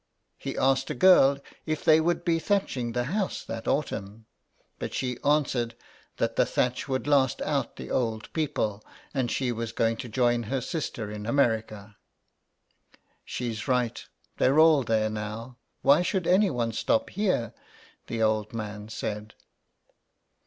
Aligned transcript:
138 0.41 0.43
THE 0.43 0.49
EXILE. 0.49 0.49
He 0.49 0.71
asked 0.71 0.89
a 0.89 0.93
girl 0.95 1.37
if 1.67 1.85
they 1.85 2.01
would 2.01 2.25
be 2.25 2.39
thatching 2.39 2.93
the 2.93 3.03
house 3.03 3.43
that 3.43 3.67
autumn; 3.67 4.25
but 4.79 4.95
she 4.95 5.19
answered 5.23 5.75
that 6.17 6.37
the 6.37 6.45
thatch 6.47 6.87
would 6.89 7.05
last 7.05 7.39
out 7.43 7.75
the 7.75 7.91
old 7.91 8.33
people, 8.33 8.83
and 9.13 9.29
she 9.29 9.51
was 9.51 9.71
going 9.71 9.95
to 9.97 10.09
join 10.09 10.41
her 10.49 10.59
sister 10.59 11.11
in 11.11 11.27
America." 11.27 11.97
She's 13.25 13.67
right— 13.67 14.03
they're 14.37 14.57
all 14.57 14.81
there 14.81 15.11
now. 15.11 15.57
Why 15.83 16.01
should 16.01 16.25
anyone 16.25 16.71
stop 16.73 17.11
here?" 17.11 17.53
the 18.07 18.23
old 18.23 18.55
man 18.55 18.89
said. 18.89 19.35